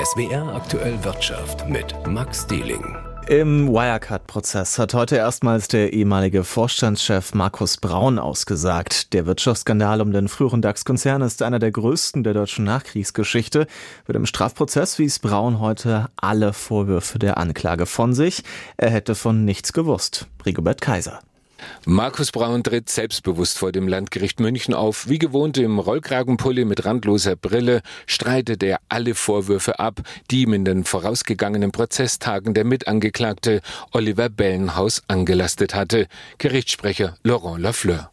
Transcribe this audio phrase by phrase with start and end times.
[0.00, 2.96] SWR aktuell Wirtschaft mit Max Dieling.
[3.26, 9.12] Im Wirecard-Prozess hat heute erstmals der ehemalige Vorstandschef Markus Braun ausgesagt.
[9.12, 13.66] Der Wirtschaftsskandal um den früheren DAX-Konzern ist einer der größten der deutschen Nachkriegsgeschichte.
[14.06, 18.44] Mit dem Strafprozess wies Braun heute alle Vorwürfe der Anklage von sich.
[18.76, 20.28] Er hätte von nichts gewusst.
[20.46, 21.18] Rigobert Kaiser.
[21.84, 25.08] Markus Braun tritt selbstbewusst vor dem Landgericht München auf.
[25.08, 30.00] Wie gewohnt im Rollkragenpulli mit randloser Brille streitet er alle Vorwürfe ab,
[30.30, 33.60] die ihm in den vorausgegangenen Prozesstagen der Mitangeklagte
[33.92, 36.06] Oliver Bellenhaus angelastet hatte.
[36.38, 38.10] Gerichtssprecher Laurent Lafleur.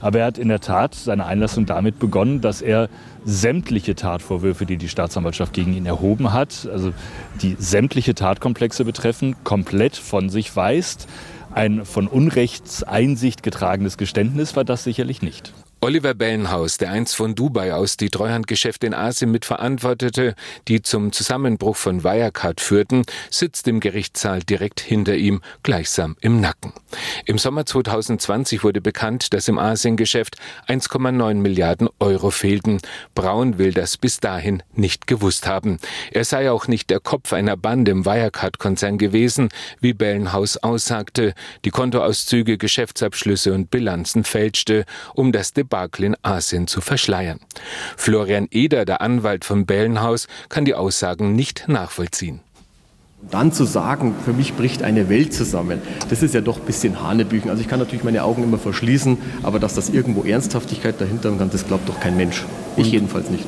[0.00, 2.88] Aber er hat in der Tat seine Einlassung damit begonnen, dass er
[3.24, 6.92] sämtliche Tatvorwürfe, die die Staatsanwaltschaft gegen ihn erhoben hat, also
[7.40, 11.08] die sämtliche Tatkomplexe betreffen, komplett von sich weist.
[11.56, 15.54] Ein von Unrechtseinsicht getragenes Geständnis war das sicherlich nicht.
[15.82, 20.34] Oliver Bellenhaus, der einst von Dubai aus die Treuhandgeschäfte in Asien mitverantwortete,
[20.68, 26.72] die zum Zusammenbruch von Wirecard führten, sitzt im Gerichtssaal direkt hinter ihm, gleichsam im Nacken.
[27.26, 32.80] Im Sommer 2020 wurde bekannt, dass im Asiengeschäft 1,9 Milliarden Euro fehlten.
[33.14, 35.78] Braun will das bis dahin nicht gewusst haben.
[36.10, 41.34] Er sei auch nicht der Kopf einer Bande im Wirecard-Konzern gewesen, wie Bellenhaus aussagte,
[41.66, 47.40] die Kontoauszüge, Geschäftsabschlüsse und Bilanzen fälschte, um das Debakel in Asien zu verschleiern.
[47.96, 52.40] Florian Eder, der Anwalt von Bellenhaus, kann die Aussagen nicht nachvollziehen.
[53.30, 57.02] Dann zu sagen, für mich bricht eine Welt zusammen, das ist ja doch ein bisschen
[57.02, 57.50] Hanebüchen.
[57.50, 61.50] Also ich kann natürlich meine Augen immer verschließen, aber dass das irgendwo Ernsthaftigkeit dahinter kann,
[61.50, 62.44] das glaubt doch kein Mensch.
[62.76, 63.44] Ich jedenfalls nicht.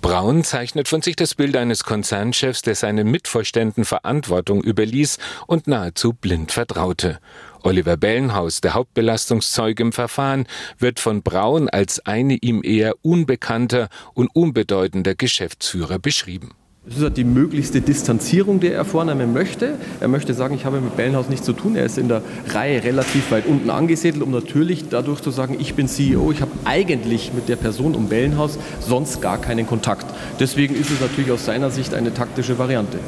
[0.00, 6.12] Braun zeichnet von sich das Bild eines Konzernchefs, der seinen Mitvorständen Verantwortung überließ und nahezu
[6.12, 7.18] blind vertraute.
[7.64, 10.46] Oliver Bellenhaus, der Hauptbelastungszeuge im Verfahren,
[10.78, 16.50] wird von Braun als eine ihm eher unbekannter und unbedeutender Geschäftsführer beschrieben.
[16.84, 19.78] Es ist halt die möglichste Distanzierung, die er vornehmen möchte.
[20.00, 21.76] Er möchte sagen, ich habe mit Bellenhaus nichts zu tun.
[21.76, 25.74] Er ist in der Reihe relativ weit unten angesiedelt, um natürlich dadurch zu sagen, ich
[25.74, 26.32] bin CEO.
[26.32, 30.06] Ich habe eigentlich mit der Person um Bellenhaus sonst gar keinen Kontakt.
[30.40, 32.98] Deswegen ist es natürlich aus seiner Sicht eine taktische Variante.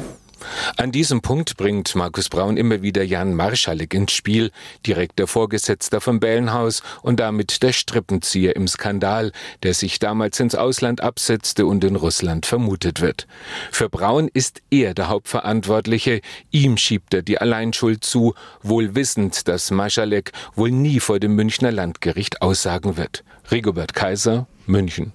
[0.77, 4.51] An diesem Punkt bringt Markus Braun immer wieder Jan Marschalek ins Spiel,
[4.85, 9.31] direkter Vorgesetzter von Bellenhaus und damit der Strippenzieher im Skandal,
[9.63, 13.25] der sich damals ins Ausland absetzte und in Russland vermutet wird.
[13.71, 16.19] Für Braun ist er der Hauptverantwortliche,
[16.51, 21.71] ihm schiebt er die Alleinschuld zu, wohl wissend, dass Marschalek wohl nie vor dem Münchner
[21.71, 23.23] Landgericht aussagen wird.
[23.49, 25.13] Rigobert Kaiser, München.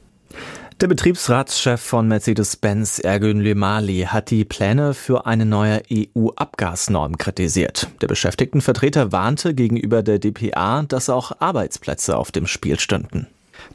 [0.81, 7.89] Der Betriebsratschef von Mercedes-Benz, Ergün Lümali, hat die Pläne für eine neue EU-Abgasnorm kritisiert.
[8.01, 13.27] Der Beschäftigtenvertreter warnte gegenüber der DPA, dass auch Arbeitsplätze auf dem Spiel stünden.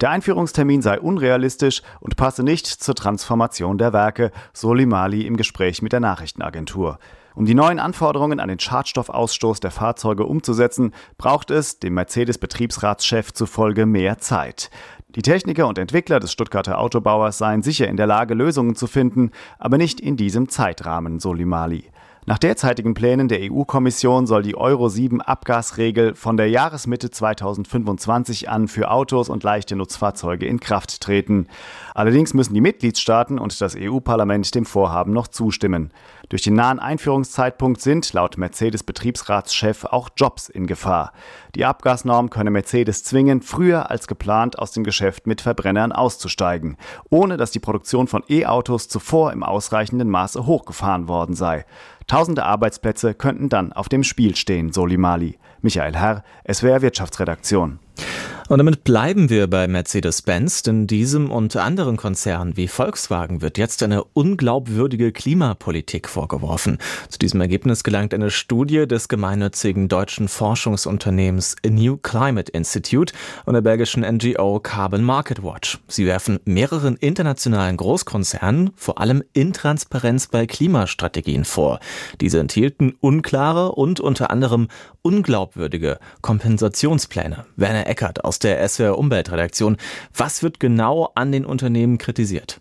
[0.01, 5.83] Der Einführungstermin sei unrealistisch und passe nicht zur Transformation der Werke, so Limali im Gespräch
[5.83, 6.97] mit der Nachrichtenagentur.
[7.35, 13.85] Um die neuen Anforderungen an den Schadstoffausstoß der Fahrzeuge umzusetzen, braucht es dem Mercedes-Betriebsratschef zufolge
[13.85, 14.69] mehr Zeit.
[15.15, 19.31] Die Techniker und Entwickler des Stuttgarter Autobauers seien sicher in der Lage, Lösungen zu finden,
[19.57, 21.85] aber nicht in diesem Zeitrahmen, so Limali.
[22.27, 28.67] Nach derzeitigen Plänen der EU-Kommission soll die Euro 7 Abgasregel von der Jahresmitte 2025 an
[28.67, 31.47] für Autos und leichte Nutzfahrzeuge in Kraft treten.
[31.93, 35.91] Allerdings müssen die Mitgliedstaaten und das EU-Parlament dem Vorhaben noch zustimmen.
[36.29, 41.13] Durch den nahen Einführungszeitpunkt sind laut Mercedes Betriebsratschef auch Jobs in Gefahr.
[41.53, 46.77] Die Abgasnorm könne Mercedes zwingen, früher als geplant aus dem Geschäft mit Verbrennern auszusteigen,
[47.11, 51.65] ohne dass die Produktion von E-Autos zuvor im ausreichenden Maße hochgefahren worden sei.
[52.07, 55.39] Tausende Arbeitsplätze könnten dann auf dem Spiel stehen, so Limali.
[55.61, 57.79] Michael Herr, SWR Wirtschaftsredaktion.
[58.47, 63.81] Und damit bleiben wir bei Mercedes-Benz, denn diesem und anderen Konzernen wie Volkswagen wird jetzt
[63.81, 66.77] eine unglaubwürdige Klimapolitik vorgeworfen.
[67.09, 73.61] Zu diesem Ergebnis gelangt eine Studie des gemeinnützigen deutschen Forschungsunternehmens New Climate Institute und der
[73.61, 75.79] belgischen NGO Carbon Market Watch.
[75.87, 81.79] Sie werfen mehreren internationalen Großkonzernen vor allem Intransparenz bei Klimastrategien vor.
[82.21, 84.67] Diese enthielten unklare und unter anderem
[85.01, 87.45] unglaubwürdige Kompensationspläne.
[87.55, 89.77] Werner Eckert aus der SWR Umweltredaktion.
[90.15, 92.59] Was wird genau an den Unternehmen kritisiert?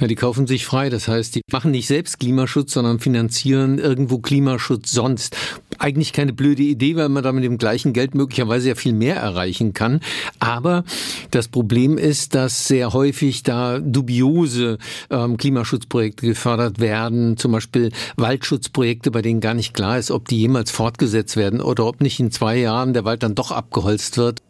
[0.00, 0.90] Ja, die kaufen sich frei.
[0.90, 5.36] Das heißt, die machen nicht selbst Klimaschutz, sondern finanzieren irgendwo Klimaschutz sonst.
[5.78, 9.16] Eigentlich keine blöde Idee, weil man da mit dem gleichen Geld möglicherweise ja viel mehr
[9.16, 10.00] erreichen kann.
[10.38, 10.84] Aber
[11.30, 14.78] das Problem ist, dass sehr häufig da dubiose
[15.10, 17.36] ähm, Klimaschutzprojekte gefördert werden.
[17.36, 21.86] Zum Beispiel Waldschutzprojekte, bei denen gar nicht klar ist, ob die jemals fortgesetzt werden oder
[21.86, 24.42] ob nicht in zwei Jahren der Wald dann doch abgeholzt wird.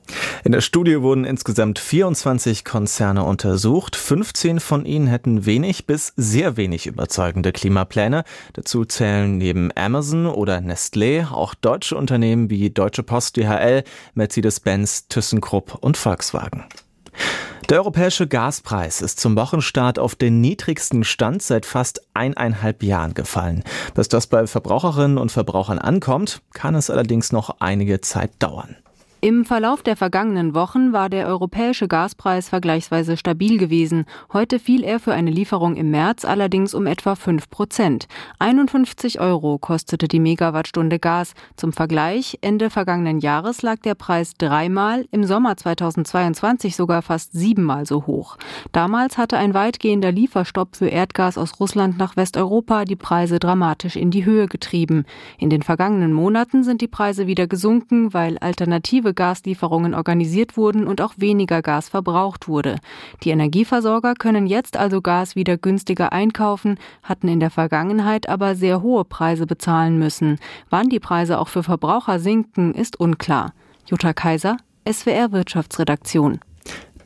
[0.45, 3.97] In der Studie wurden insgesamt 24 Konzerne untersucht.
[3.97, 8.25] 15 von ihnen hätten wenig bis sehr wenig überzeugende Klimapläne.
[8.53, 13.83] Dazu zählen neben Amazon oder Nestlé auch deutsche Unternehmen wie Deutsche Post DHL,
[14.15, 16.65] Mercedes-Benz, ThyssenKrupp und Volkswagen.
[17.69, 23.65] Der europäische Gaspreis ist zum Wochenstart auf den niedrigsten Stand seit fast eineinhalb Jahren gefallen.
[23.95, 28.77] Bis das bei Verbraucherinnen und Verbrauchern ankommt, kann es allerdings noch einige Zeit dauern.
[29.27, 34.05] Im Verlauf der vergangenen Wochen war der europäische Gaspreis vergleichsweise stabil gewesen.
[34.33, 38.07] Heute fiel er für eine Lieferung im März allerdings um etwa 5 Prozent.
[38.39, 41.35] 51 Euro kostete die Megawattstunde Gas.
[41.57, 47.85] Zum Vergleich, Ende vergangenen Jahres lag der Preis dreimal, im Sommer 2022 sogar fast siebenmal
[47.85, 48.37] so hoch.
[48.71, 54.13] Damals hatte ein weitgehender Lieferstopp für Erdgas aus Russland nach Westeuropa die Preise dramatisch in
[54.13, 55.05] die Höhe getrieben.
[55.37, 61.01] In den vergangenen Monaten sind die Preise wieder gesunken, weil alternative Gaslieferungen organisiert wurden und
[61.01, 62.77] auch weniger Gas verbraucht wurde.
[63.25, 68.83] Die Energieversorger können jetzt also Gas wieder günstiger einkaufen, hatten in der Vergangenheit aber sehr
[68.83, 70.39] hohe Preise bezahlen müssen.
[70.71, 73.53] Wann die Preise auch für Verbraucher sinken, ist unklar.
[73.87, 74.59] Jutta Kaiser,
[74.89, 76.39] SWR Wirtschaftsredaktion.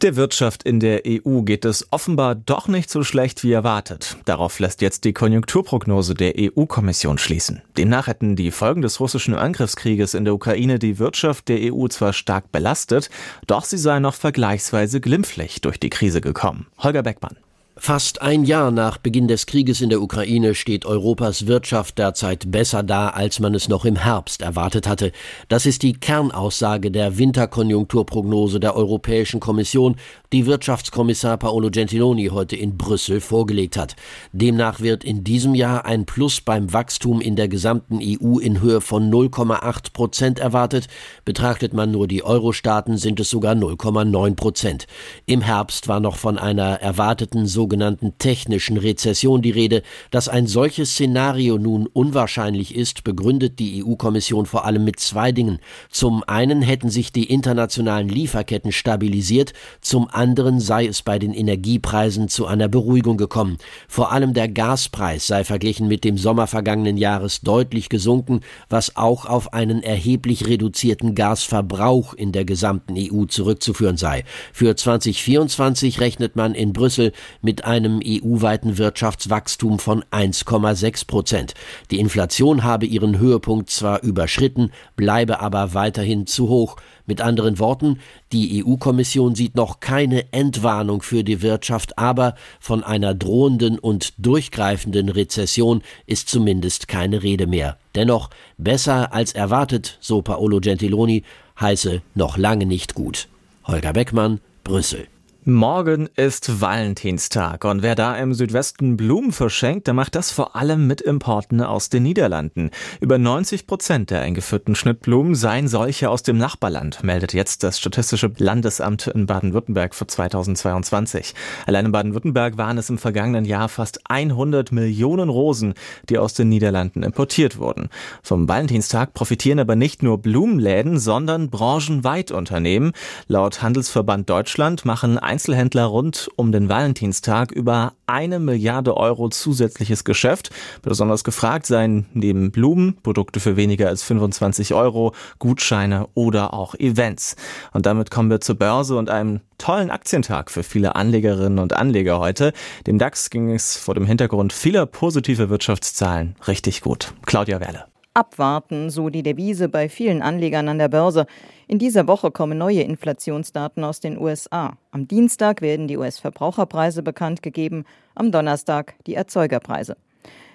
[0.03, 4.17] Der Wirtschaft in der EU geht es offenbar doch nicht so schlecht wie erwartet.
[4.25, 7.61] Darauf lässt jetzt die Konjunkturprognose der EU-Kommission schließen.
[7.77, 12.15] Demnach hätten die Folgen des russischen Angriffskrieges in der Ukraine die Wirtschaft der EU zwar
[12.15, 13.11] stark belastet,
[13.47, 16.69] doch sie sei noch vergleichsweise glimpflich durch die Krise gekommen.
[16.79, 17.37] Holger Beckmann.
[17.83, 22.83] Fast ein Jahr nach Beginn des Krieges in der Ukraine steht Europas Wirtschaft derzeit besser
[22.83, 25.13] da, als man es noch im Herbst erwartet hatte.
[25.49, 29.97] Das ist die Kernaussage der Winterkonjunkturprognose der Europäischen Kommission,
[30.31, 33.97] die Wirtschaftskommissar Paolo Gentiloni heute in Brüssel vorgelegt hat.
[34.33, 38.83] Demnach wird in diesem Jahr ein Plus beim Wachstum in der gesamten EU in Höhe
[38.83, 40.89] von 0,8 Prozent erwartet.
[41.25, 44.87] Betrachtet man nur die Euro-Staaten, sind es sogar 0,9 Prozent.
[45.25, 49.83] Im Herbst war noch von einer erwarteten sogenannten sogenannten technischen Rezession die Rede.
[50.11, 55.61] Dass ein solches Szenario nun unwahrscheinlich ist, begründet die EU-Kommission vor allem mit zwei Dingen.
[55.89, 62.29] Zum einen hätten sich die internationalen Lieferketten stabilisiert, zum anderen sei es bei den Energiepreisen
[62.29, 63.59] zu einer Beruhigung gekommen.
[63.87, 69.27] Vor allem der Gaspreis sei verglichen mit dem Sommer vergangenen Jahres deutlich gesunken, was auch
[69.27, 74.25] auf einen erheblich reduzierten Gasverbrauch in der gesamten EU zurückzuführen sei.
[74.53, 77.13] Für 2024 rechnet man in Brüssel
[77.43, 81.55] mit einem EU-weiten Wirtschaftswachstum von 1,6 Prozent.
[81.91, 86.77] Die Inflation habe ihren Höhepunkt zwar überschritten, bleibe aber weiterhin zu hoch.
[87.07, 87.99] Mit anderen Worten,
[88.33, 95.09] die EU-Kommission sieht noch keine Entwarnung für die Wirtschaft, aber von einer drohenden und durchgreifenden
[95.09, 97.79] Rezession ist zumindest keine Rede mehr.
[97.95, 101.25] Dennoch besser als erwartet, so Paolo Gentiloni,
[101.61, 103.29] heiße noch lange nicht gut.
[103.65, 105.09] Holger Beckmann, Brüssel.
[105.47, 110.87] Morgen ist Valentinstag und wer da im Südwesten Blumen verschenkt, der macht das vor allem
[110.87, 112.71] mit Importen aus den Niederlanden.
[113.01, 118.31] Über 90 Prozent der eingeführten Schnittblumen seien solche aus dem Nachbarland, meldet jetzt das Statistische
[118.37, 121.35] Landesamt in Baden-Württemberg für 2022.
[121.65, 125.73] Allein in Baden-Württemberg waren es im vergangenen Jahr fast 100 Millionen Rosen,
[126.11, 127.89] die aus den Niederlanden importiert wurden.
[128.23, 132.93] Vom Valentinstag profitieren aber nicht nur Blumenläden, sondern branchenweit Unternehmen.
[133.27, 140.51] Laut Handelsverband Deutschland machen Einzelhändler rund um den Valentinstag über eine Milliarde Euro zusätzliches Geschäft.
[140.83, 147.37] Besonders gefragt seien neben Blumen, Produkte für weniger als 25 Euro, Gutscheine oder auch Events.
[147.73, 152.19] Und damit kommen wir zur Börse und einem tollen Aktientag für viele Anlegerinnen und Anleger
[152.19, 152.53] heute.
[152.89, 157.15] Dem DAX ging es vor dem Hintergrund vieler positiver Wirtschaftszahlen richtig gut.
[157.25, 157.85] Claudia Werle.
[158.13, 161.27] Abwarten, so die Devise bei vielen Anlegern an der Börse.
[161.69, 164.77] In dieser Woche kommen neue Inflationsdaten aus den USA.
[164.91, 167.85] Am Dienstag werden die US-Verbraucherpreise bekannt gegeben,
[168.17, 169.97] am Donnerstag die Erzeugerpreise.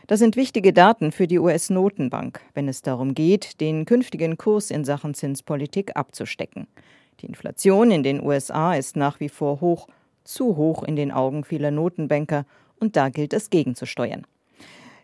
[0.08, 4.84] Das sind wichtige Daten für die US-Notenbank, wenn es darum geht, den künftigen Kurs in
[4.84, 6.68] Sachen Zinspolitik abzustecken.
[7.22, 9.88] Die Inflation in den USA ist nach wie vor hoch,
[10.24, 12.46] zu hoch in den Augen vieler Notenbanker,
[12.80, 14.28] und da gilt es gegenzusteuern.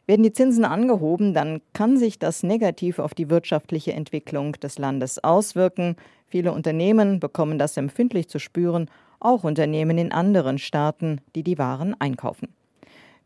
[0.07, 5.23] Werden die Zinsen angehoben, dann kann sich das negativ auf die wirtschaftliche Entwicklung des Landes
[5.23, 5.95] auswirken.
[6.27, 8.89] Viele Unternehmen bekommen das empfindlich zu spüren,
[9.19, 12.49] auch Unternehmen in anderen Staaten, die die Waren einkaufen.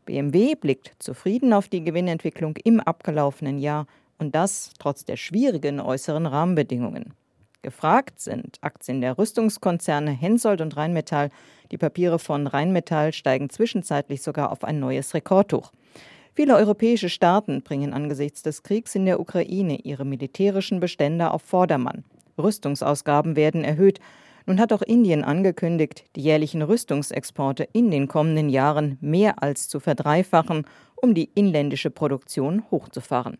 [0.04, 3.86] BMW blickt zufrieden auf die Gewinnentwicklung im abgelaufenen Jahr
[4.18, 7.14] und das trotz der schwierigen äußeren Rahmenbedingungen.
[7.62, 11.30] Gefragt sind Aktien der Rüstungskonzerne Hensoldt und Rheinmetall.
[11.72, 15.72] Die Papiere von Rheinmetall steigen zwischenzeitlich sogar auf ein neues Rekordhoch.
[16.36, 22.04] Viele europäische Staaten bringen angesichts des Kriegs in der Ukraine ihre militärischen Bestände auf Vordermann.
[22.36, 24.00] Rüstungsausgaben werden erhöht.
[24.44, 29.80] Nun hat auch Indien angekündigt, die jährlichen Rüstungsexporte in den kommenden Jahren mehr als zu
[29.80, 33.38] verdreifachen, um die inländische Produktion hochzufahren.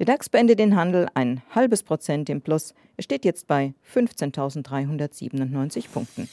[0.00, 2.74] Der DAX beendet den Handel ein halbes Prozent im Plus.
[2.96, 6.28] Er steht jetzt bei 15.397 Punkten.